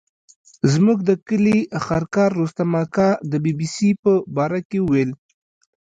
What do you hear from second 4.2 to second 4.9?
باره کې